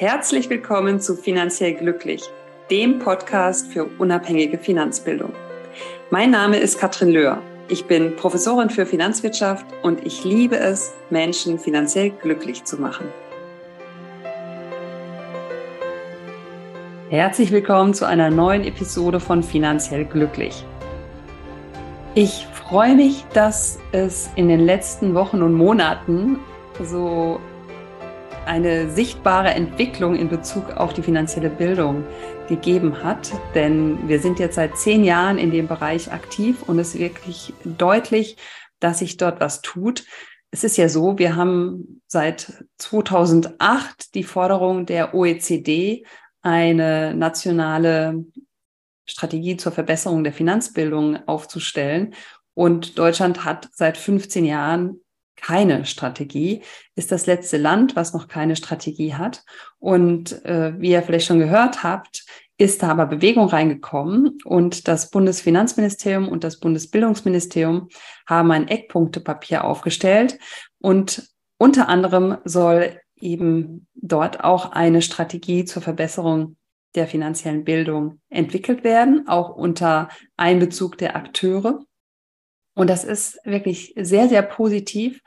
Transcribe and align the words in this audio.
Herzlich 0.00 0.48
willkommen 0.48 0.98
zu 0.98 1.14
Finanziell 1.14 1.74
Glücklich, 1.74 2.22
dem 2.70 3.00
Podcast 3.00 3.70
für 3.70 3.84
unabhängige 3.98 4.56
Finanzbildung. 4.56 5.34
Mein 6.08 6.30
Name 6.30 6.56
ist 6.56 6.78
Katrin 6.78 7.10
Löhr. 7.10 7.42
Ich 7.68 7.84
bin 7.84 8.16
Professorin 8.16 8.70
für 8.70 8.86
Finanzwirtschaft 8.86 9.66
und 9.82 10.06
ich 10.06 10.24
liebe 10.24 10.56
es, 10.56 10.94
Menschen 11.10 11.58
finanziell 11.58 12.08
glücklich 12.08 12.64
zu 12.64 12.80
machen. 12.80 13.08
Herzlich 17.10 17.52
willkommen 17.52 17.92
zu 17.92 18.06
einer 18.06 18.30
neuen 18.30 18.64
Episode 18.64 19.20
von 19.20 19.42
Finanziell 19.42 20.06
Glücklich. 20.06 20.64
Ich 22.14 22.46
freue 22.54 22.94
mich, 22.94 23.26
dass 23.34 23.78
es 23.92 24.30
in 24.34 24.48
den 24.48 24.60
letzten 24.60 25.12
Wochen 25.12 25.42
und 25.42 25.52
Monaten 25.52 26.38
so 26.82 27.38
eine 28.46 28.90
sichtbare 28.90 29.50
Entwicklung 29.50 30.16
in 30.16 30.28
Bezug 30.28 30.70
auf 30.76 30.92
die 30.92 31.02
finanzielle 31.02 31.50
Bildung 31.50 32.04
gegeben 32.48 33.02
hat. 33.02 33.32
Denn 33.54 34.08
wir 34.08 34.20
sind 34.20 34.38
jetzt 34.38 34.56
seit 34.56 34.76
zehn 34.76 35.04
Jahren 35.04 35.38
in 35.38 35.50
dem 35.50 35.68
Bereich 35.68 36.12
aktiv 36.12 36.62
und 36.66 36.78
es 36.78 36.94
ist 36.94 37.00
wirklich 37.00 37.54
deutlich, 37.64 38.36
dass 38.80 39.00
sich 39.00 39.16
dort 39.16 39.40
was 39.40 39.62
tut. 39.62 40.04
Es 40.50 40.64
ist 40.64 40.76
ja 40.76 40.88
so, 40.88 41.18
wir 41.18 41.36
haben 41.36 42.02
seit 42.06 42.64
2008 42.78 44.14
die 44.14 44.24
Forderung 44.24 44.86
der 44.86 45.14
OECD, 45.14 46.04
eine 46.42 47.14
nationale 47.14 48.24
Strategie 49.06 49.56
zur 49.56 49.72
Verbesserung 49.72 50.24
der 50.24 50.32
Finanzbildung 50.32 51.26
aufzustellen. 51.28 52.14
Und 52.54 52.98
Deutschland 52.98 53.44
hat 53.44 53.68
seit 53.72 53.96
15 53.96 54.44
Jahren 54.44 55.00
keine 55.36 55.86
Strategie, 55.86 56.62
ist 56.94 57.12
das 57.12 57.26
letzte 57.26 57.56
Land, 57.56 57.96
was 57.96 58.12
noch 58.12 58.28
keine 58.28 58.56
Strategie 58.56 59.14
hat. 59.14 59.42
Und 59.78 60.44
äh, 60.44 60.78
wie 60.78 60.90
ihr 60.90 61.02
vielleicht 61.02 61.26
schon 61.26 61.38
gehört 61.38 61.82
habt, 61.82 62.24
ist 62.58 62.82
da 62.82 62.88
aber 62.88 63.06
Bewegung 63.06 63.48
reingekommen 63.48 64.38
und 64.44 64.86
das 64.86 65.10
Bundesfinanzministerium 65.10 66.28
und 66.28 66.44
das 66.44 66.60
Bundesbildungsministerium 66.60 67.88
haben 68.26 68.50
ein 68.50 68.68
Eckpunktepapier 68.68 69.64
aufgestellt 69.64 70.38
und 70.78 71.30
unter 71.56 71.88
anderem 71.88 72.36
soll 72.44 73.00
eben 73.18 73.86
dort 73.94 74.44
auch 74.44 74.72
eine 74.72 75.00
Strategie 75.00 75.64
zur 75.64 75.80
Verbesserung 75.80 76.56
der 76.94 77.06
finanziellen 77.06 77.64
Bildung 77.64 78.20
entwickelt 78.28 78.84
werden, 78.84 79.28
auch 79.28 79.54
unter 79.54 80.08
Einbezug 80.36 80.98
der 80.98 81.16
Akteure. 81.16 81.80
Und 82.74 82.88
das 82.88 83.04
ist 83.04 83.38
wirklich 83.44 83.94
sehr, 83.96 84.28
sehr 84.28 84.42
positiv. 84.42 85.20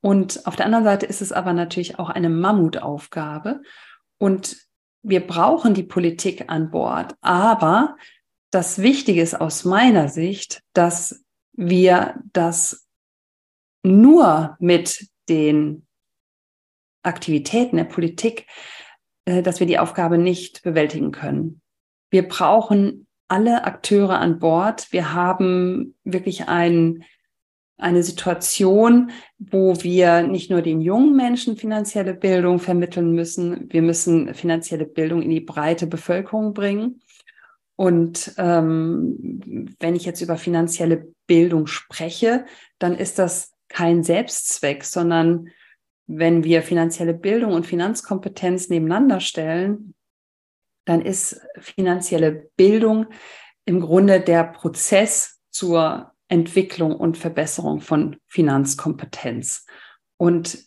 Und 0.00 0.46
auf 0.46 0.56
der 0.56 0.66
anderen 0.66 0.84
Seite 0.84 1.06
ist 1.06 1.22
es 1.22 1.32
aber 1.32 1.52
natürlich 1.52 1.98
auch 1.98 2.10
eine 2.10 2.28
Mammutaufgabe. 2.28 3.62
Und 4.18 4.56
wir 5.02 5.26
brauchen 5.26 5.74
die 5.74 5.82
Politik 5.82 6.44
an 6.48 6.70
Bord. 6.70 7.14
Aber 7.20 7.96
das 8.50 8.80
Wichtige 8.80 9.20
ist 9.20 9.34
aus 9.34 9.64
meiner 9.64 10.08
Sicht, 10.08 10.62
dass 10.72 11.24
wir 11.52 12.14
das 12.32 12.86
nur 13.82 14.56
mit 14.60 15.08
den 15.28 15.86
Aktivitäten 17.02 17.76
der 17.76 17.84
Politik, 17.84 18.46
äh, 19.26 19.42
dass 19.42 19.60
wir 19.60 19.66
die 19.66 19.78
Aufgabe 19.78 20.18
nicht 20.18 20.62
bewältigen 20.62 21.12
können. 21.12 21.60
Wir 22.10 22.26
brauchen 22.26 23.06
alle 23.28 23.64
Akteure 23.64 24.18
an 24.18 24.38
Bord. 24.38 24.92
Wir 24.92 25.12
haben 25.12 25.94
wirklich 26.04 26.48
ein, 26.48 27.04
eine 27.76 28.02
Situation, 28.02 29.10
wo 29.38 29.82
wir 29.82 30.22
nicht 30.22 30.50
nur 30.50 30.62
den 30.62 30.80
jungen 30.80 31.16
Menschen 31.16 31.56
finanzielle 31.56 32.14
Bildung 32.14 32.58
vermitteln 32.58 33.12
müssen, 33.12 33.72
wir 33.72 33.82
müssen 33.82 34.34
finanzielle 34.34 34.86
Bildung 34.86 35.22
in 35.22 35.30
die 35.30 35.40
breite 35.40 35.86
Bevölkerung 35.86 36.54
bringen. 36.54 37.00
Und 37.76 38.34
ähm, 38.38 39.74
wenn 39.80 39.96
ich 39.96 40.04
jetzt 40.04 40.20
über 40.20 40.36
finanzielle 40.36 41.08
Bildung 41.26 41.66
spreche, 41.66 42.44
dann 42.78 42.94
ist 42.94 43.18
das 43.18 43.52
kein 43.68 44.04
Selbstzweck, 44.04 44.84
sondern 44.84 45.48
wenn 46.06 46.44
wir 46.44 46.62
finanzielle 46.62 47.14
Bildung 47.14 47.52
und 47.52 47.66
Finanzkompetenz 47.66 48.68
nebeneinander 48.68 49.20
stellen, 49.20 49.94
dann 50.84 51.00
ist 51.00 51.40
finanzielle 51.58 52.50
Bildung 52.56 53.06
im 53.64 53.80
Grunde 53.80 54.20
der 54.20 54.44
Prozess 54.44 55.40
zur 55.50 56.12
Entwicklung 56.28 56.96
und 56.96 57.16
Verbesserung 57.16 57.80
von 57.80 58.16
Finanzkompetenz. 58.26 59.66
Und 60.16 60.64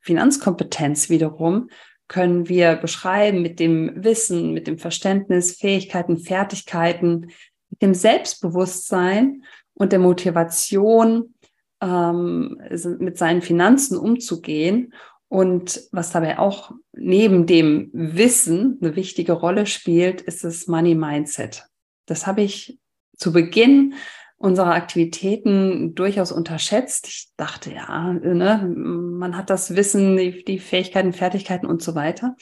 Finanzkompetenz 0.00 1.08
wiederum 1.08 1.68
können 2.08 2.48
wir 2.48 2.76
beschreiben 2.76 3.42
mit 3.42 3.60
dem 3.60 4.04
Wissen, 4.04 4.52
mit 4.52 4.66
dem 4.66 4.78
Verständnis, 4.78 5.56
Fähigkeiten, 5.56 6.18
Fertigkeiten, 6.18 7.30
mit 7.70 7.82
dem 7.82 7.94
Selbstbewusstsein 7.94 9.44
und 9.74 9.92
der 9.92 9.98
Motivation, 9.98 11.34
ähm, 11.80 12.60
mit 12.98 13.18
seinen 13.18 13.42
Finanzen 13.42 13.98
umzugehen 13.98 14.92
und 15.28 15.80
was 15.90 16.10
dabei 16.10 16.38
auch 16.38 16.72
neben 16.92 17.46
dem 17.46 17.90
Wissen 17.92 18.78
eine 18.80 18.96
wichtige 18.96 19.32
Rolle 19.32 19.66
spielt, 19.66 20.20
ist 20.20 20.44
das 20.44 20.66
Money 20.66 20.94
Mindset. 20.94 21.64
Das 22.06 22.26
habe 22.26 22.42
ich 22.42 22.78
zu 23.16 23.32
Beginn 23.32 23.94
unserer 24.36 24.74
Aktivitäten 24.74 25.94
durchaus 25.94 26.30
unterschätzt. 26.30 27.08
Ich 27.08 27.28
dachte, 27.36 27.72
ja, 27.72 28.12
ne, 28.12 28.74
man 28.76 29.36
hat 29.36 29.48
das 29.48 29.74
Wissen, 29.74 30.16
die, 30.16 30.44
die 30.44 30.58
Fähigkeiten, 30.58 31.12
Fertigkeiten 31.12 31.66
und 31.66 31.82
so 31.82 31.94
weiter. 31.94 32.36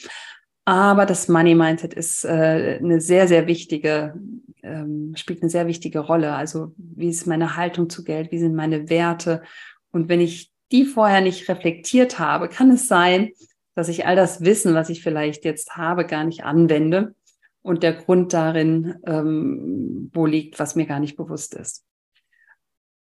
Aber 0.65 1.07
das 1.07 1.29
Money 1.29 1.55
Mindset 1.55 1.95
ist 1.95 2.25
äh, 2.25 2.79
eine 2.81 3.01
sehr, 3.01 3.27
sehr 3.27 3.47
wichtige, 3.47 4.15
ähm, 4.63 5.13
spielt 5.17 5.43
eine 5.43 5.51
sehr 5.51 5.67
wichtige 5.67 6.01
Rolle. 6.01 6.35
Also 6.35 6.73
wie 6.77 7.09
ist 7.09 7.27
meine 7.27 7.57
Haltung 7.57 7.91
zu 7.91 8.05
Geld? 8.05 8.31
Wie 8.33 8.39
sind 8.39 8.55
meine 8.55 8.89
Werte? 8.89 9.43
Und 9.91 10.09
wenn 10.09 10.21
ich 10.21 10.52
die 10.73 10.85
vorher 10.85 11.21
nicht 11.21 11.49
reflektiert 11.49 12.19
habe, 12.19 12.49
kann 12.49 12.71
es 12.71 12.89
sein, 12.89 13.33
dass 13.75 13.89
ich 13.89 14.07
all 14.07 14.17
das 14.17 14.43
Wissen, 14.43 14.75
was 14.75 14.89
ich 14.89 15.03
vielleicht 15.03 15.45
jetzt 15.45 15.77
habe, 15.77 16.07
gar 16.07 16.25
nicht 16.25 16.45
anwende 16.45 17.15
und 17.63 17.83
der 17.83 17.95
Grund 17.95 18.33
darin, 18.33 18.97
ähm, 19.07 20.11
wo 20.13 20.27
liegt, 20.27 20.59
was 20.59 20.75
mir 20.75 20.87
gar 20.87 21.01
nicht 21.01 21.17
bewusst 21.17 21.55
ist. 21.55 21.85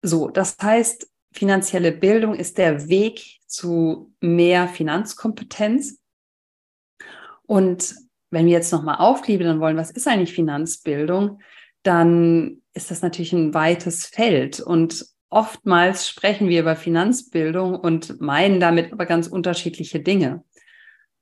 So, 0.02 0.28
das 0.28 0.56
heißt, 0.60 1.10
finanzielle 1.32 1.92
Bildung 1.92 2.34
ist 2.34 2.58
der 2.58 2.88
Weg 2.88 3.38
zu 3.46 4.12
mehr 4.20 4.68
Finanzkompetenz. 4.68 5.98
Und 7.42 7.94
wenn 8.30 8.46
wir 8.46 8.52
jetzt 8.52 8.72
nochmal 8.72 8.96
aufgliedern 8.98 9.60
wollen, 9.60 9.76
was 9.76 9.90
ist 9.90 10.06
eigentlich 10.06 10.34
Finanzbildung, 10.34 11.40
dann 11.82 12.62
ist 12.74 12.90
das 12.90 13.02
natürlich 13.02 13.32
ein 13.32 13.54
weites 13.54 14.06
Feld. 14.06 14.60
Und 14.60 15.06
oftmals 15.30 16.08
sprechen 16.08 16.48
wir 16.48 16.60
über 16.60 16.76
Finanzbildung 16.76 17.76
und 17.76 18.20
meinen 18.20 18.60
damit 18.60 18.92
aber 18.92 19.06
ganz 19.06 19.28
unterschiedliche 19.28 20.00
Dinge. 20.00 20.44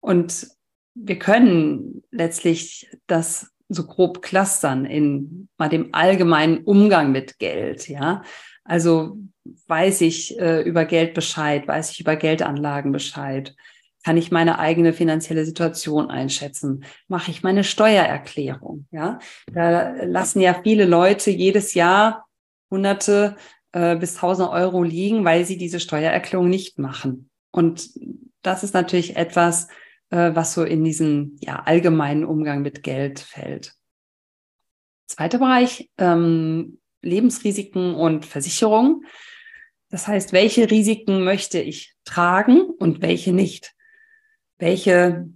Und 0.00 0.48
wir 0.94 1.18
können 1.18 2.02
letztlich 2.10 2.88
das 3.06 3.52
so 3.68 3.86
grob 3.86 4.22
clustern 4.22 4.86
in 4.86 5.48
mal 5.58 5.68
dem 5.68 5.90
allgemeinen 5.92 6.64
Umgang 6.64 7.12
mit 7.12 7.38
Geld, 7.38 7.88
ja. 7.88 8.22
Also 8.64 9.18
weiß 9.66 10.00
ich 10.00 10.38
äh, 10.38 10.62
über 10.62 10.84
Geld 10.86 11.14
Bescheid, 11.14 11.68
weiß 11.68 11.92
ich 11.92 12.00
über 12.00 12.16
Geldanlagen 12.16 12.92
Bescheid, 12.92 13.54
kann 14.04 14.16
ich 14.16 14.30
meine 14.30 14.58
eigene 14.58 14.92
finanzielle 14.94 15.44
Situation 15.44 16.10
einschätzen, 16.10 16.84
mache 17.08 17.30
ich 17.30 17.42
meine 17.42 17.64
Steuererklärung, 17.64 18.86
ja. 18.90 19.18
Da 19.52 19.92
lassen 20.04 20.40
ja 20.40 20.60
viele 20.62 20.86
Leute 20.86 21.30
jedes 21.30 21.74
Jahr 21.74 22.26
hunderte 22.70 23.36
äh, 23.72 23.96
bis 23.96 24.16
1000 24.16 24.50
Euro 24.50 24.82
liegen, 24.82 25.24
weil 25.24 25.44
sie 25.44 25.58
diese 25.58 25.80
Steuererklärung 25.80 26.48
nicht 26.48 26.78
machen. 26.78 27.30
Und 27.50 27.90
das 28.42 28.62
ist 28.62 28.74
natürlich 28.74 29.16
etwas, 29.16 29.68
äh, 30.10 30.34
was 30.34 30.54
so 30.54 30.64
in 30.64 30.84
diesen 30.84 31.36
ja, 31.40 31.62
allgemeinen 31.64 32.24
Umgang 32.24 32.62
mit 32.62 32.82
Geld 32.82 33.20
fällt. 33.20 33.74
Zweiter 35.06 35.38
Bereich, 35.38 35.90
ähm, 35.98 36.78
Lebensrisiken 37.02 37.94
und 37.94 38.26
Versicherungen. 38.26 39.04
Das 39.90 40.06
heißt, 40.06 40.32
welche 40.32 40.70
Risiken 40.70 41.24
möchte 41.24 41.60
ich 41.60 41.94
tragen 42.04 42.60
und 42.60 43.00
welche 43.00 43.32
nicht? 43.32 43.74
Welche 44.58 45.28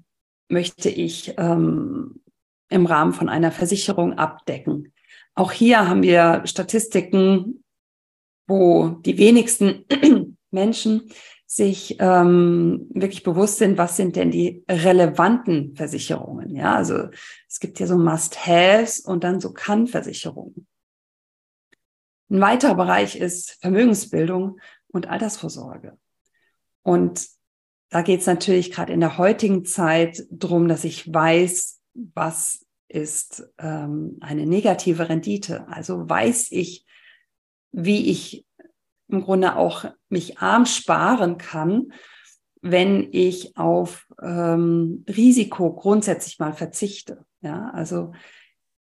möchte 0.49 0.91
ich 0.91 1.35
ähm, 1.39 2.23
im 2.69 2.87
Rahmen 2.87 3.13
von 3.13 3.29
einer 3.29 3.51
Versicherung 3.51 4.19
abdecken? 4.19 4.93
Auch 5.35 5.53
hier 5.53 5.89
haben 5.89 6.03
wir 6.03 6.43
Statistiken 6.45 7.62
wo 8.47 8.89
die 8.89 9.19
wenigsten 9.19 9.85
Menschen 10.51 11.11
sich 11.47 11.97
ähm, 12.01 12.87
wirklich 12.95 13.23
bewusst 13.23 13.59
sind, 13.59 13.77
was 13.77 13.97
sind 13.97 14.17
denn 14.17 14.31
die 14.31 14.65
relevanten 14.71 15.77
Versicherungen. 15.77 16.55
Ja, 16.57 16.77
also 16.77 17.09
es 17.47 17.61
gibt 17.61 17.79
ja 17.79 17.87
so 17.87 17.99
Must-Haves 17.99 19.01
und 19.01 19.23
dann 19.23 19.39
so 19.39 19.53
Kann-Versicherungen. 19.53 20.67
Ein 22.31 22.41
weiterer 22.41 22.75
Bereich 22.75 23.17
ist 23.17 23.59
Vermögensbildung 23.61 24.61
und 24.89 25.09
Altersvorsorge. 25.09 25.99
Und 26.83 27.29
da 27.91 28.01
geht 28.01 28.21
es 28.21 28.27
natürlich 28.27 28.73
gerade 28.73 28.95
in 28.95 29.01
der 29.01 29.19
heutigen 29.19 29.67
Zeit 29.67 30.25
drum, 30.31 30.69
dass 30.69 30.85
ich 30.85 31.13
weiß, 31.13 31.83
was 32.15 32.65
ist 32.89 33.47
ähm, 33.59 34.17
eine 34.23 34.47
negative 34.47 35.11
Rendite. 35.11 35.69
Also 35.69 36.09
weiß 36.09 36.53
ich, 36.53 36.87
wie 37.73 38.11
ich 38.11 38.47
im 39.09 39.23
Grunde 39.23 39.57
auch 39.57 39.85
mich 40.09 40.39
arm 40.39 40.67
sparen 40.67 41.39
kann, 41.39 41.93
wenn 42.63 43.09
ich 43.11 43.57
auf 43.57 44.07
ähm, 44.23 45.05
Risiko 45.09 45.73
grundsätzlich 45.75 46.39
mal 46.39 46.53
verzichte. 46.53 47.25
Ja, 47.41 47.71
also 47.71 48.13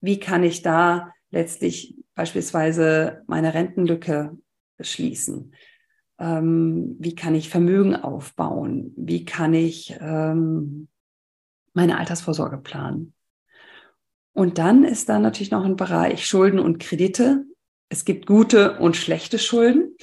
wie 0.01 0.21
kann 0.21 0.45
ich 0.45 0.63
da 0.63 1.13
letztlich 1.31 1.97
beispielsweise 2.15 3.23
meine 3.27 3.55
Rentenlücke 3.55 4.39
schließen? 4.81 5.55
Ähm, 6.19 6.97
wie 7.01 7.15
kann 7.15 7.35
ich 7.35 7.49
Vermögen 7.49 7.97
aufbauen? 7.97 8.93
Wie 8.97 9.25
kann 9.25 9.55
ich 9.55 9.97
ähm, 10.01 10.89
meine 11.73 11.99
Altersvorsorge 11.99 12.59
planen? 12.59 13.15
Und 14.33 14.59
dann 14.59 14.85
ist 14.85 15.09
da 15.09 15.19
natürlich 15.19 15.51
noch 15.51 15.65
ein 15.65 15.77
Bereich 15.77 16.27
Schulden 16.27 16.59
und 16.59 16.79
Kredite. 16.79 17.45
Es 17.89 18.05
gibt 18.05 18.27
gute 18.27 18.79
und 18.79 18.97
schlechte 18.97 19.39
Schulden. 19.39 19.97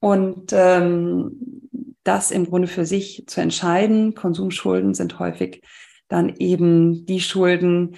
Und 0.00 0.52
ähm, 0.52 1.60
das 2.04 2.30
im 2.30 2.46
Grunde 2.46 2.68
für 2.68 2.86
sich 2.86 3.24
zu 3.26 3.40
entscheiden. 3.40 4.14
Konsumschulden 4.14 4.94
sind 4.94 5.18
häufig 5.18 5.62
dann 6.08 6.34
eben 6.36 7.06
die 7.06 7.20
Schulden, 7.20 7.96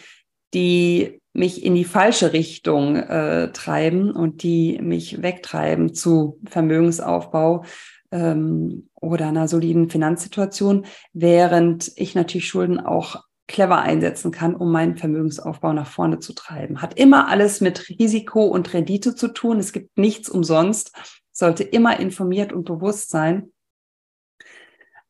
die 0.55 1.21
mich 1.33 1.65
in 1.65 1.75
die 1.75 1.85
falsche 1.85 2.33
Richtung 2.33 2.97
äh, 2.97 3.51
treiben 3.53 4.11
und 4.11 4.43
die 4.43 4.79
mich 4.83 5.23
wegtreiben 5.23 5.95
zu 5.95 6.39
Vermögensaufbau 6.45 7.65
ähm, 8.11 8.91
oder 9.01 9.29
einer 9.29 9.49
soliden 9.49 9.89
Finanzsituation, 9.89 10.85
während 11.15 11.91
ich 11.97 12.15
natürlich 12.15 12.49
Schulden 12.49 12.81
auch 12.81 13.25
clever 13.49 13.81
einsetzen 13.81 14.31
kann, 14.31 14.55
um 14.55 14.71
meinen 14.71 14.97
Vermögensaufbau 14.97 15.73
nach 15.73 15.87
vorne 15.87 16.21
zu 16.21 16.33
treiben. 16.33 16.81
Hat 16.81 16.99
immer 16.99 17.29
alles 17.29 17.61
mit 17.61 17.89
Risiko 17.89 18.45
und 18.45 18.73
Rendite 18.73 19.15
zu 19.15 19.29
tun. 19.29 19.59
Es 19.59 19.73
gibt 19.73 19.99
nichts 19.99 20.29
umsonst, 20.29 20.93
sollte 21.33 21.65
immer 21.65 21.99
informiert 22.01 22.53
und 22.53 22.65
bewusst 22.65 23.11
sein. 23.11 23.53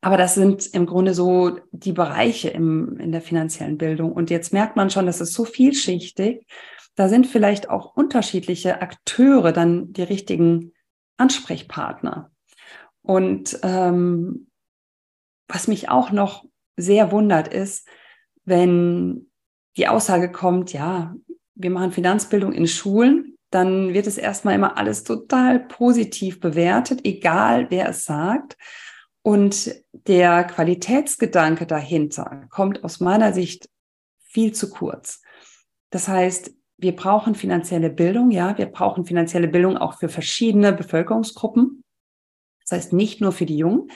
Aber 0.00 0.16
das 0.16 0.34
sind 0.34 0.66
im 0.74 0.86
Grunde 0.86 1.14
so 1.14 1.60
die 1.70 1.92
Bereiche 1.92 2.48
im, 2.48 2.98
in 2.98 3.12
der 3.12 3.22
finanziellen 3.22 3.78
Bildung. 3.78 4.12
Und 4.12 4.30
jetzt 4.30 4.52
merkt 4.52 4.74
man 4.74 4.90
schon, 4.90 5.06
das 5.06 5.20
ist 5.20 5.32
so 5.32 5.44
vielschichtig. 5.44 6.44
Da 6.96 7.08
sind 7.08 7.26
vielleicht 7.26 7.70
auch 7.70 7.94
unterschiedliche 7.94 8.82
Akteure 8.82 9.52
dann 9.52 9.92
die 9.92 10.02
richtigen 10.02 10.72
Ansprechpartner. 11.18 12.32
Und 13.02 13.58
ähm, 13.62 14.48
was 15.46 15.68
mich 15.68 15.88
auch 15.88 16.10
noch 16.10 16.44
sehr 16.76 17.12
wundert, 17.12 17.48
ist, 17.48 17.86
wenn 18.44 19.30
die 19.76 19.88
Aussage 19.88 20.30
kommt, 20.30 20.72
ja, 20.72 21.14
wir 21.54 21.70
machen 21.70 21.92
Finanzbildung 21.92 22.52
in 22.52 22.66
Schulen, 22.66 23.36
dann 23.50 23.92
wird 23.92 24.06
es 24.06 24.18
erstmal 24.18 24.54
immer 24.54 24.78
alles 24.78 25.04
total 25.04 25.60
positiv 25.60 26.40
bewertet, 26.40 27.00
egal 27.04 27.66
wer 27.70 27.90
es 27.90 28.04
sagt. 28.04 28.56
Und 29.22 29.74
der 29.92 30.44
Qualitätsgedanke 30.44 31.66
dahinter 31.66 32.46
kommt 32.50 32.82
aus 32.82 32.98
meiner 33.00 33.32
Sicht 33.32 33.68
viel 34.20 34.52
zu 34.52 34.70
kurz. 34.70 35.22
Das 35.90 36.08
heißt, 36.08 36.52
wir 36.78 36.96
brauchen 36.96 37.34
finanzielle 37.34 37.90
Bildung, 37.90 38.30
ja, 38.30 38.56
wir 38.58 38.66
brauchen 38.66 39.04
finanzielle 39.04 39.48
Bildung 39.48 39.76
auch 39.76 39.98
für 39.98 40.08
verschiedene 40.08 40.72
Bevölkerungsgruppen. 40.72 41.84
Das 42.64 42.72
heißt 42.72 42.92
nicht 42.92 43.20
nur 43.20 43.32
für 43.32 43.46
die 43.46 43.58
Jungen, 43.58 43.90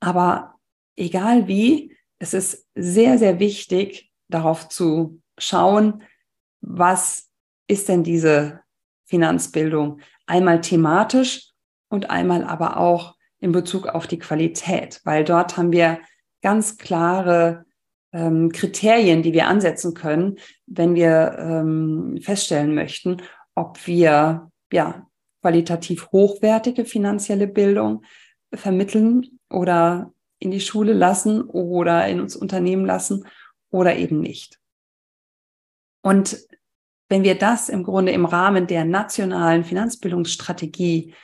aber 0.00 0.54
egal 0.96 1.48
wie, 1.48 1.95
es 2.18 2.34
ist 2.34 2.66
sehr, 2.74 3.18
sehr 3.18 3.38
wichtig, 3.38 4.10
darauf 4.28 4.68
zu 4.68 5.20
schauen, 5.38 6.02
was 6.60 7.28
ist 7.68 7.88
denn 7.88 8.02
diese 8.02 8.60
Finanzbildung? 9.04 10.00
Einmal 10.26 10.60
thematisch 10.60 11.52
und 11.88 12.10
einmal 12.10 12.44
aber 12.44 12.78
auch 12.78 13.16
in 13.38 13.52
Bezug 13.52 13.86
auf 13.86 14.06
die 14.06 14.18
Qualität, 14.18 15.00
weil 15.04 15.24
dort 15.24 15.56
haben 15.56 15.72
wir 15.72 16.00
ganz 16.42 16.78
klare 16.78 17.64
ähm, 18.12 18.50
Kriterien, 18.50 19.22
die 19.22 19.32
wir 19.32 19.46
ansetzen 19.46 19.94
können, 19.94 20.38
wenn 20.66 20.94
wir 20.94 21.36
ähm, 21.38 22.18
feststellen 22.22 22.74
möchten, 22.74 23.18
ob 23.54 23.86
wir 23.86 24.50
ja 24.72 25.06
qualitativ 25.42 26.10
hochwertige 26.12 26.84
finanzielle 26.84 27.46
Bildung 27.46 28.04
vermitteln 28.52 29.38
oder 29.50 30.12
in 30.38 30.50
die 30.50 30.60
Schule 30.60 30.92
lassen 30.92 31.42
oder 31.42 32.06
in 32.06 32.20
uns 32.20 32.36
Unternehmen 32.36 32.84
lassen 32.84 33.26
oder 33.70 33.96
eben 33.96 34.20
nicht. 34.20 34.58
Und 36.02 36.38
wenn 37.08 37.22
wir 37.22 37.36
das 37.36 37.68
im 37.68 37.84
Grunde 37.84 38.12
im 38.12 38.24
Rahmen 38.24 38.66
der 38.66 38.84
nationalen 38.84 39.64
Finanzbildungsstrategie 39.64 41.14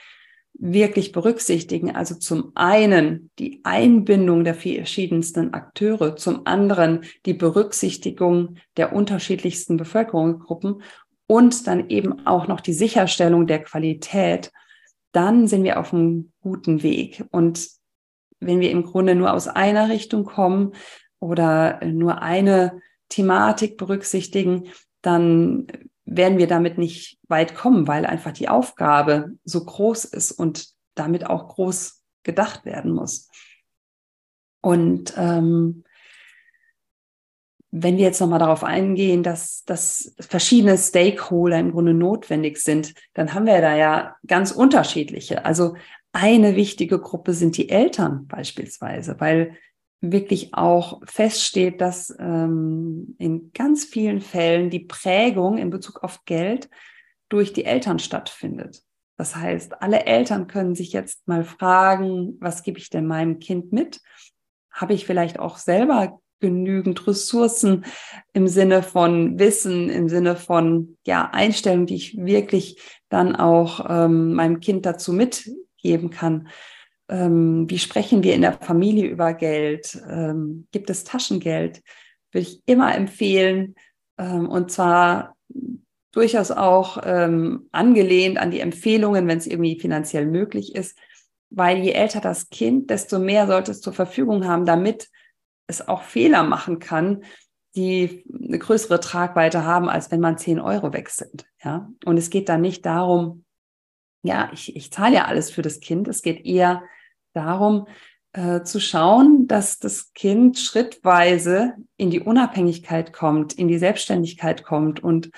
wirklich 0.54 1.12
berücksichtigen. 1.12 1.94
Also 1.94 2.14
zum 2.14 2.52
einen 2.54 3.30
die 3.38 3.60
Einbindung 3.64 4.44
der 4.44 4.54
verschiedensten 4.54 5.54
Akteure, 5.54 6.16
zum 6.16 6.46
anderen 6.46 7.04
die 7.26 7.34
Berücksichtigung 7.34 8.56
der 8.76 8.92
unterschiedlichsten 8.92 9.76
Bevölkerungsgruppen 9.76 10.82
und 11.26 11.66
dann 11.66 11.88
eben 11.88 12.26
auch 12.26 12.46
noch 12.46 12.60
die 12.60 12.74
Sicherstellung 12.74 13.46
der 13.46 13.62
Qualität, 13.62 14.52
dann 15.12 15.46
sind 15.46 15.64
wir 15.64 15.80
auf 15.80 15.92
einem 15.92 16.32
guten 16.40 16.82
Weg. 16.82 17.24
Und 17.30 17.68
wenn 18.46 18.60
wir 18.60 18.70
im 18.70 18.84
Grunde 18.84 19.14
nur 19.14 19.32
aus 19.32 19.48
einer 19.48 19.88
Richtung 19.88 20.24
kommen 20.24 20.72
oder 21.20 21.84
nur 21.84 22.22
eine 22.22 22.80
Thematik 23.08 23.76
berücksichtigen, 23.76 24.68
dann 25.00 25.66
werden 26.04 26.38
wir 26.38 26.46
damit 26.46 26.78
nicht 26.78 27.18
weit 27.28 27.54
kommen, 27.54 27.86
weil 27.86 28.06
einfach 28.06 28.32
die 28.32 28.48
Aufgabe 28.48 29.32
so 29.44 29.64
groß 29.64 30.04
ist 30.04 30.32
und 30.32 30.68
damit 30.94 31.26
auch 31.26 31.48
groß 31.48 32.02
gedacht 32.22 32.64
werden 32.64 32.92
muss. 32.92 33.28
Und 34.60 35.14
ähm, 35.16 35.84
wenn 37.70 37.96
wir 37.96 38.04
jetzt 38.04 38.20
nochmal 38.20 38.38
darauf 38.38 38.64
eingehen, 38.64 39.22
dass, 39.22 39.64
dass 39.64 40.14
verschiedene 40.20 40.76
Stakeholder 40.76 41.58
im 41.58 41.72
Grunde 41.72 41.94
notwendig 41.94 42.58
sind, 42.58 42.94
dann 43.14 43.32
haben 43.32 43.46
wir 43.46 43.60
da 43.62 43.74
ja 43.74 44.16
ganz 44.26 44.52
unterschiedliche. 44.52 45.44
Also 45.46 45.74
eine 46.12 46.56
wichtige 46.56 47.00
Gruppe 47.00 47.32
sind 47.32 47.56
die 47.56 47.70
Eltern 47.70 48.26
beispielsweise, 48.26 49.16
weil 49.18 49.56
wirklich 50.02 50.52
auch 50.52 51.00
feststeht, 51.04 51.80
dass 51.80 52.14
ähm, 52.18 53.14
in 53.18 53.52
ganz 53.52 53.84
vielen 53.84 54.20
Fällen 54.20 54.68
die 54.68 54.80
Prägung 54.80 55.58
in 55.58 55.70
Bezug 55.70 56.02
auf 56.02 56.24
Geld 56.24 56.68
durch 57.28 57.52
die 57.52 57.64
Eltern 57.64 57.98
stattfindet. 57.98 58.82
Das 59.16 59.36
heißt, 59.36 59.80
alle 59.80 60.04
Eltern 60.04 60.48
können 60.48 60.74
sich 60.74 60.92
jetzt 60.92 61.26
mal 61.28 61.44
fragen, 61.44 62.36
was 62.40 62.62
gebe 62.62 62.78
ich 62.78 62.90
denn 62.90 63.06
meinem 63.06 63.38
Kind 63.38 63.72
mit? 63.72 64.00
Habe 64.70 64.94
ich 64.94 65.06
vielleicht 65.06 65.38
auch 65.38 65.56
selber 65.56 66.20
genügend 66.40 67.06
Ressourcen 67.06 67.84
im 68.32 68.48
Sinne 68.48 68.82
von 68.82 69.38
Wissen, 69.38 69.88
im 69.88 70.08
Sinne 70.08 70.34
von 70.34 70.98
ja 71.06 71.30
Einstellung, 71.30 71.86
die 71.86 71.94
ich 71.94 72.16
wirklich 72.16 72.80
dann 73.08 73.36
auch 73.36 73.86
ähm, 73.88 74.34
meinem 74.34 74.58
Kind 74.58 74.84
dazu 74.84 75.12
mitgeben 75.82 76.10
kann? 76.10 76.48
Ähm, 77.08 77.68
wie 77.68 77.78
sprechen 77.78 78.22
wir 78.22 78.34
in 78.34 78.42
der 78.42 78.54
Familie 78.54 79.06
über 79.08 79.34
Geld? 79.34 80.00
Ähm, 80.08 80.66
gibt 80.72 80.88
es 80.90 81.04
Taschengeld? 81.04 81.82
Würde 82.30 82.46
ich 82.46 82.62
immer 82.66 82.94
empfehlen. 82.94 83.74
Ähm, 84.18 84.48
und 84.48 84.70
zwar 84.70 85.36
durchaus 86.12 86.50
auch 86.50 86.98
ähm, 87.04 87.68
angelehnt 87.72 88.38
an 88.38 88.50
die 88.50 88.60
Empfehlungen, 88.60 89.26
wenn 89.26 89.38
es 89.38 89.46
irgendwie 89.46 89.78
finanziell 89.80 90.26
möglich 90.26 90.74
ist. 90.74 90.98
Weil 91.50 91.78
je 91.78 91.92
älter 91.92 92.20
das 92.20 92.48
Kind, 92.48 92.90
desto 92.90 93.18
mehr 93.18 93.46
sollte 93.46 93.72
es 93.72 93.80
zur 93.80 93.92
Verfügung 93.92 94.46
haben, 94.46 94.64
damit 94.64 95.08
es 95.66 95.86
auch 95.86 96.02
Fehler 96.02 96.42
machen 96.44 96.78
kann, 96.78 97.24
die 97.74 98.24
eine 98.32 98.58
größere 98.58 99.00
Tragweite 99.00 99.64
haben, 99.64 99.88
als 99.88 100.10
wenn 100.10 100.20
man 100.20 100.38
10 100.38 100.60
Euro 100.60 100.92
wechselt. 100.92 101.46
Ja? 101.62 101.90
Und 102.04 102.18
es 102.18 102.30
geht 102.30 102.48
da 102.48 102.58
nicht 102.58 102.84
darum, 102.84 103.44
ja, 104.22 104.50
ich, 104.52 104.76
ich 104.76 104.92
zahle 104.92 105.16
ja 105.16 105.24
alles 105.26 105.50
für 105.50 105.62
das 105.62 105.80
Kind. 105.80 106.08
Es 106.08 106.22
geht 106.22 106.44
eher 106.46 106.82
darum, 107.34 107.86
äh, 108.32 108.62
zu 108.62 108.80
schauen, 108.80 109.46
dass 109.46 109.78
das 109.78 110.12
Kind 110.14 110.58
schrittweise 110.58 111.74
in 111.96 112.10
die 112.10 112.20
Unabhängigkeit 112.20 113.12
kommt, 113.12 113.52
in 113.52 113.68
die 113.68 113.78
Selbstständigkeit 113.78 114.64
kommt 114.64 115.02
und 115.02 115.30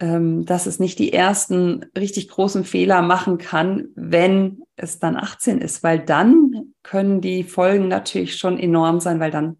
ähm, 0.00 0.44
dass 0.44 0.66
es 0.66 0.78
nicht 0.78 0.98
die 0.98 1.12
ersten 1.12 1.86
richtig 1.96 2.28
großen 2.28 2.64
Fehler 2.64 3.00
machen 3.00 3.38
kann, 3.38 3.88
wenn 3.94 4.62
es 4.76 4.98
dann 4.98 5.16
18 5.16 5.60
ist, 5.60 5.82
weil 5.82 6.00
dann 6.00 6.74
können 6.82 7.20
die 7.20 7.44
Folgen 7.44 7.88
natürlich 7.88 8.36
schon 8.36 8.58
enorm 8.58 9.00
sein, 9.00 9.20
weil 9.20 9.30
dann 9.30 9.58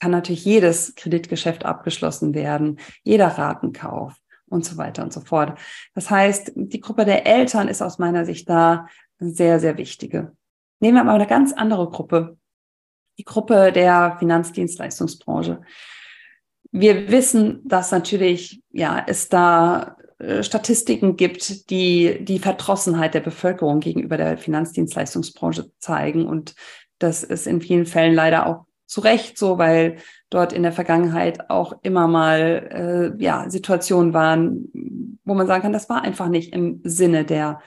kann 0.00 0.10
natürlich 0.10 0.44
jedes 0.44 0.94
Kreditgeschäft 0.96 1.64
abgeschlossen 1.64 2.34
werden, 2.34 2.78
jeder 3.04 3.28
Ratenkauf 3.28 4.14
und 4.54 4.64
so 4.64 4.76
weiter 4.78 5.02
und 5.02 5.12
so 5.12 5.20
fort. 5.20 5.58
Das 5.94 6.10
heißt, 6.10 6.52
die 6.54 6.80
Gruppe 6.80 7.04
der 7.04 7.26
Eltern 7.26 7.68
ist 7.68 7.82
aus 7.82 7.98
meiner 7.98 8.24
Sicht 8.24 8.48
da 8.48 8.86
sehr, 9.18 9.60
sehr 9.60 9.76
wichtige. 9.76 10.32
Nehmen 10.80 10.96
wir 10.96 11.04
mal 11.04 11.14
eine 11.14 11.26
ganz 11.26 11.52
andere 11.52 11.88
Gruppe, 11.90 12.38
die 13.18 13.24
Gruppe 13.24 13.72
der 13.72 14.16
Finanzdienstleistungsbranche. 14.18 15.60
Wir 16.72 17.10
wissen, 17.10 17.60
dass 17.64 17.90
natürlich, 17.92 18.62
ja, 18.72 19.04
es 19.06 19.28
da 19.28 19.96
äh, 20.18 20.42
Statistiken 20.42 21.16
gibt, 21.16 21.70
die 21.70 22.24
die 22.24 22.38
Verdrossenheit 22.38 23.14
der 23.14 23.20
Bevölkerung 23.20 23.80
gegenüber 23.80 24.16
der 24.16 24.38
Finanzdienstleistungsbranche 24.38 25.70
zeigen. 25.78 26.26
Und 26.26 26.54
das 26.98 27.22
ist 27.22 27.46
in 27.46 27.60
vielen 27.60 27.86
Fällen 27.86 28.14
leider 28.14 28.46
auch 28.46 28.66
zu 28.94 29.00
Recht 29.00 29.36
so, 29.36 29.58
weil 29.58 29.96
dort 30.30 30.52
in 30.52 30.62
der 30.62 30.70
Vergangenheit 30.70 31.50
auch 31.50 31.76
immer 31.82 32.06
mal 32.06 33.12
äh, 33.18 33.22
ja, 33.22 33.50
Situationen 33.50 34.14
waren, 34.14 35.18
wo 35.24 35.34
man 35.34 35.48
sagen 35.48 35.62
kann, 35.62 35.72
das 35.72 35.88
war 35.88 36.02
einfach 36.02 36.28
nicht 36.28 36.54
im 36.54 36.80
Sinne 36.84 37.24
der 37.24 37.60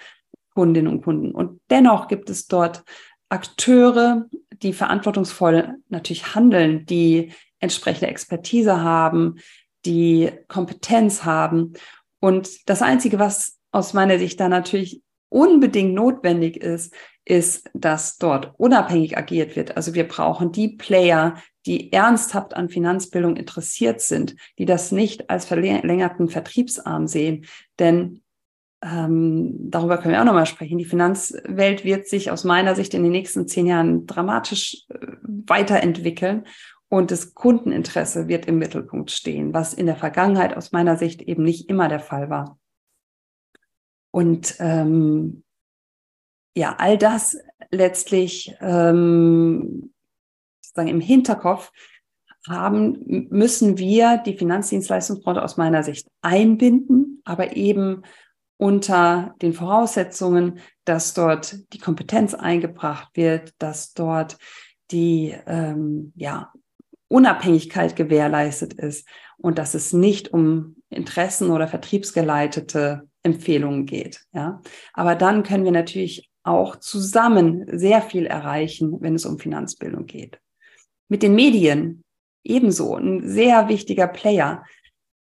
Kundinnen 0.53 0.89
und 0.89 1.01
Kunden. 1.01 1.31
Und 1.31 1.60
dennoch 1.69 2.07
gibt 2.07 2.29
es 2.29 2.48
dort 2.48 2.86
Akteure, 3.27 4.27
die 4.53 4.72
verantwortungsvoll 4.72 5.75
natürlich 5.89 6.34
handeln, 6.34 6.86
die 6.86 7.34
entsprechende 7.60 8.07
Expertise 8.07 8.79
haben, 8.79 9.36
die 9.86 10.31
Kompetenz 10.48 11.25
haben. 11.25 11.74
Und 12.22 12.69
das 12.69 12.81
Einzige, 12.81 13.19
was 13.19 13.57
aus 13.74 13.93
meiner 13.93 14.17
Sicht 14.17 14.39
da 14.39 14.48
natürlich 14.48 15.01
unbedingt 15.27 15.93
notwendig 15.93 16.55
ist, 16.55 16.93
ist, 17.29 17.69
dass 17.74 18.17
dort 18.17 18.53
unabhängig 18.57 19.17
agiert 19.17 19.55
wird. 19.55 19.75
Also 19.75 19.93
wir 19.93 20.07
brauchen 20.07 20.51
die 20.51 20.69
Player, 20.69 21.36
die 21.65 21.91
ernsthaft 21.91 22.55
an 22.55 22.69
Finanzbildung 22.69 23.36
interessiert 23.36 24.00
sind, 24.00 24.36
die 24.57 24.65
das 24.65 24.91
nicht 24.91 25.29
als 25.29 25.46
verlängerten 25.46 26.29
Vertriebsarm 26.29 27.07
sehen. 27.07 27.46
Denn 27.79 28.22
ähm, 28.81 29.69
darüber 29.69 29.98
können 29.98 30.13
wir 30.13 30.22
auch 30.22 30.25
nochmal 30.25 30.46
sprechen. 30.46 30.77
Die 30.77 30.86
Finanzwelt 30.86 31.84
wird 31.84 32.07
sich 32.07 32.31
aus 32.31 32.43
meiner 32.43 32.75
Sicht 32.75 32.93
in 32.93 33.03
den 33.03 33.12
nächsten 33.12 33.48
zehn 33.48 33.65
Jahren 33.65 34.05
dramatisch 34.05 34.86
äh, 34.89 35.07
weiterentwickeln 35.22 36.46
und 36.89 37.12
das 37.12 37.34
Kundeninteresse 37.34 38.29
wird 38.29 38.46
im 38.46 38.60
Mittelpunkt 38.60 39.12
stehen, 39.12 39.53
was 39.53 39.74
in 39.74 39.88
der 39.88 39.98
Vergangenheit 39.98 40.55
aus 40.55 40.72
meiner 40.72 40.96
Sicht 40.96 41.22
eben 41.22 41.43
nicht 41.43 41.69
immer 41.69 41.89
der 41.89 42.00
Fall 42.00 42.29
war. 42.29 42.57
Und 44.12 44.55
ähm, 44.60 45.43
ja, 46.57 46.75
all 46.79 46.97
das 46.97 47.37
letztlich 47.69 48.55
ähm, 48.61 49.93
sozusagen 50.59 50.87
im 50.87 51.01
Hinterkopf 51.01 51.71
haben, 52.47 53.27
müssen 53.29 53.77
wir 53.77 54.17
die 54.25 54.35
Finanzdienstleistungsbranche 54.35 55.43
aus 55.43 55.57
meiner 55.57 55.83
Sicht 55.83 56.07
einbinden, 56.21 57.21
aber 57.25 57.55
eben 57.55 58.01
unter 58.57 59.35
den 59.41 59.53
Voraussetzungen, 59.53 60.59
dass 60.83 61.13
dort 61.13 61.71
die 61.73 61.77
Kompetenz 61.77 62.33
eingebracht 62.33 63.09
wird, 63.13 63.53
dass 63.59 63.93
dort 63.93 64.37
die 64.89 65.35
ähm, 65.45 66.11
ja, 66.15 66.51
Unabhängigkeit 67.07 67.95
gewährleistet 67.95 68.73
ist 68.73 69.07
und 69.37 69.59
dass 69.59 69.75
es 69.75 69.93
nicht 69.93 70.33
um 70.33 70.77
Interessen 70.89 71.51
oder 71.51 71.67
vertriebsgeleitete 71.67 73.07
Empfehlungen 73.21 73.85
geht. 73.85 74.25
Ja, 74.31 74.61
aber 74.93 75.13
dann 75.13 75.43
können 75.43 75.65
wir 75.65 75.71
natürlich 75.71 76.31
auch 76.48 76.77
zusammen 76.77 77.66
sehr 77.77 78.01
viel 78.01 78.25
erreichen, 78.25 78.98
wenn 79.01 79.16
es 79.16 79.25
um 79.25 79.39
Finanzbildung 79.39 80.06
geht. 80.06 80.39
Mit 81.10 81.24
den 81.24 81.36
Medien 81.36 82.04
ebenso 82.44 82.96
ein 82.96 83.27
sehr 83.27 83.68
wichtiger 83.70 84.08
Player. 84.08 84.63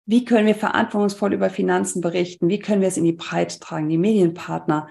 Wie 0.06 0.24
können 0.24 0.46
wir 0.46 0.54
verantwortungsvoll 0.54 1.34
über 1.34 1.50
Finanzen 1.50 2.00
berichten? 2.00 2.48
Wie 2.48 2.58
können 2.58 2.80
wir 2.80 2.88
es 2.88 2.96
in 2.96 3.04
die 3.04 3.12
Breite 3.12 3.60
tragen? 3.60 3.88
Die 3.88 3.98
Medienpartner 3.98 4.88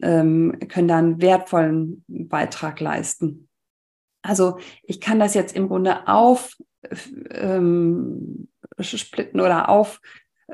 ähm, 0.00 0.58
können 0.68 0.88
da 0.88 0.98
einen 0.98 1.20
wertvollen 1.20 2.04
Beitrag 2.06 2.80
leisten. 2.80 3.48
Also 4.22 4.58
ich 4.82 5.00
kann 5.00 5.18
das 5.18 5.34
jetzt 5.34 5.56
im 5.56 5.68
Grunde 5.68 6.06
auf 6.06 6.56
ähm, 7.30 8.48
splitten 8.80 9.40
oder 9.40 9.68
auf 9.68 10.00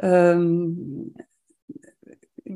ähm, 0.01 1.15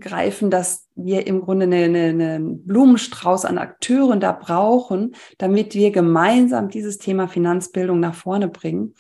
greifen, 0.02 0.50
dass 0.50 0.88
wir 0.94 1.26
im 1.26 1.40
Grunde 1.40 1.64
einen 1.64 1.96
eine 1.96 2.40
Blumenstrauß 2.40 3.44
an 3.46 3.58
Akteuren 3.58 4.20
da 4.20 4.32
brauchen, 4.32 5.14
damit 5.38 5.74
wir 5.74 5.90
gemeinsam 5.90 6.68
dieses 6.68 6.98
Thema 6.98 7.28
Finanzbildung 7.28 8.00
nach 8.00 8.14
vorne 8.14 8.48
bringen. 8.48 8.94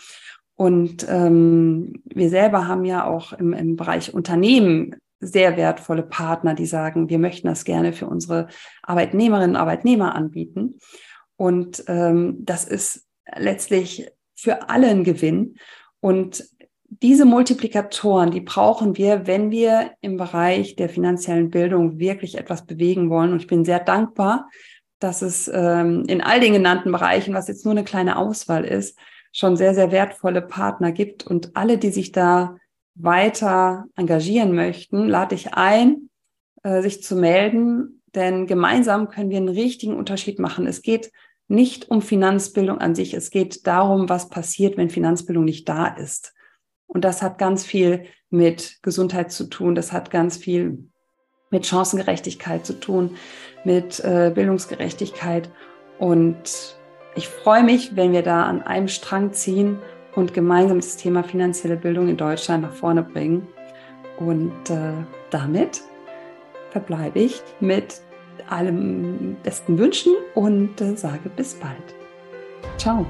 Und 0.54 1.06
ähm, 1.08 2.02
wir 2.04 2.30
selber 2.30 2.68
haben 2.68 2.84
ja 2.84 3.06
auch 3.06 3.32
im, 3.32 3.52
im 3.52 3.76
Bereich 3.76 4.14
Unternehmen 4.14 4.96
sehr 5.20 5.56
wertvolle 5.56 6.02
Partner, 6.02 6.54
die 6.54 6.66
sagen, 6.66 7.08
wir 7.08 7.18
möchten 7.18 7.46
das 7.46 7.64
gerne 7.64 7.92
für 7.92 8.06
unsere 8.06 8.48
Arbeitnehmerinnen 8.82 9.50
und 9.50 9.56
Arbeitnehmer 9.56 10.14
anbieten. 10.14 10.78
Und 11.36 11.84
ähm, 11.86 12.38
das 12.40 12.64
ist 12.64 13.06
letztlich 13.36 14.10
für 14.34 14.68
alle 14.68 14.88
ein 14.88 15.04
Gewinn. 15.04 15.56
Und 16.00 16.44
diese 17.02 17.24
Multiplikatoren, 17.24 18.30
die 18.30 18.40
brauchen 18.40 18.96
wir, 18.96 19.26
wenn 19.26 19.50
wir 19.50 19.90
im 20.00 20.16
Bereich 20.16 20.76
der 20.76 20.88
finanziellen 20.88 21.50
Bildung 21.50 21.98
wirklich 21.98 22.38
etwas 22.38 22.64
bewegen 22.64 23.10
wollen. 23.10 23.32
Und 23.32 23.40
ich 23.40 23.48
bin 23.48 23.64
sehr 23.64 23.80
dankbar, 23.80 24.48
dass 25.00 25.20
es 25.20 25.50
ähm, 25.52 26.04
in 26.06 26.20
all 26.20 26.38
den 26.38 26.52
genannten 26.52 26.92
Bereichen, 26.92 27.34
was 27.34 27.48
jetzt 27.48 27.64
nur 27.64 27.72
eine 27.72 27.82
kleine 27.82 28.16
Auswahl 28.16 28.64
ist, 28.64 28.96
schon 29.32 29.56
sehr, 29.56 29.74
sehr 29.74 29.90
wertvolle 29.90 30.42
Partner 30.42 30.92
gibt. 30.92 31.26
Und 31.26 31.56
alle, 31.56 31.76
die 31.76 31.90
sich 31.90 32.12
da 32.12 32.56
weiter 32.94 33.86
engagieren 33.96 34.54
möchten, 34.54 35.08
lade 35.08 35.34
ich 35.34 35.54
ein, 35.54 36.08
äh, 36.62 36.82
sich 36.82 37.02
zu 37.02 37.16
melden, 37.16 38.02
denn 38.14 38.46
gemeinsam 38.46 39.08
können 39.08 39.30
wir 39.30 39.38
einen 39.38 39.48
richtigen 39.48 39.96
Unterschied 39.96 40.38
machen. 40.38 40.68
Es 40.68 40.82
geht 40.82 41.10
nicht 41.48 41.90
um 41.90 42.00
Finanzbildung 42.00 42.78
an 42.78 42.94
sich, 42.94 43.12
es 43.14 43.30
geht 43.30 43.66
darum, 43.66 44.08
was 44.08 44.28
passiert, 44.28 44.76
wenn 44.76 44.90
Finanzbildung 44.90 45.44
nicht 45.44 45.68
da 45.68 45.88
ist. 45.88 46.32
Und 46.92 47.04
das 47.04 47.22
hat 47.22 47.38
ganz 47.38 47.64
viel 47.64 48.04
mit 48.30 48.78
Gesundheit 48.82 49.32
zu 49.32 49.44
tun, 49.44 49.74
das 49.74 49.92
hat 49.92 50.10
ganz 50.10 50.36
viel 50.36 50.78
mit 51.50 51.66
Chancengerechtigkeit 51.66 52.66
zu 52.66 52.74
tun, 52.80 53.16
mit 53.64 54.00
äh, 54.00 54.30
Bildungsgerechtigkeit. 54.34 55.50
Und 55.98 56.76
ich 57.14 57.28
freue 57.28 57.62
mich, 57.62 57.96
wenn 57.96 58.12
wir 58.12 58.22
da 58.22 58.44
an 58.44 58.62
einem 58.62 58.88
Strang 58.88 59.32
ziehen 59.32 59.78
und 60.14 60.34
gemeinsam 60.34 60.78
das 60.78 60.96
Thema 60.96 61.22
finanzielle 61.22 61.76
Bildung 61.76 62.08
in 62.08 62.16
Deutschland 62.16 62.62
nach 62.62 62.74
vorne 62.74 63.02
bringen. 63.02 63.46
Und 64.18 64.70
äh, 64.70 64.92
damit 65.30 65.82
verbleibe 66.70 67.20
ich 67.20 67.42
mit 67.60 68.00
allem 68.48 69.36
besten 69.42 69.78
Wünschen 69.78 70.12
und 70.34 70.80
äh, 70.80 70.96
sage 70.96 71.30
bis 71.34 71.54
bald. 71.54 71.94
Ciao. 72.76 73.06